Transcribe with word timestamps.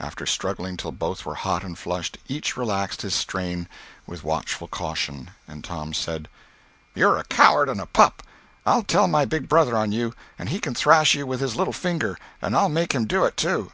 After 0.00 0.24
struggling 0.24 0.78
till 0.78 0.90
both 0.90 1.26
were 1.26 1.34
hot 1.34 1.62
and 1.62 1.78
flushed, 1.78 2.16
each 2.28 2.56
relaxed 2.56 3.02
his 3.02 3.14
strain 3.14 3.68
with 4.06 4.24
watchful 4.24 4.68
caution, 4.68 5.32
and 5.46 5.62
Tom 5.62 5.92
said: 5.92 6.28
"You're 6.94 7.18
a 7.18 7.24
coward 7.24 7.68
and 7.68 7.78
a 7.82 7.84
pup. 7.84 8.22
I'll 8.64 8.84
tell 8.84 9.06
my 9.06 9.26
big 9.26 9.50
brother 9.50 9.76
on 9.76 9.92
you, 9.92 10.14
and 10.38 10.48
he 10.48 10.60
can 10.60 10.74
thrash 10.74 11.14
you 11.14 11.26
with 11.26 11.40
his 11.40 11.56
little 11.56 11.74
finger, 11.74 12.16
and 12.40 12.56
I'll 12.56 12.70
make 12.70 12.94
him 12.94 13.04
do 13.04 13.26
it, 13.26 13.36
too." 13.36 13.72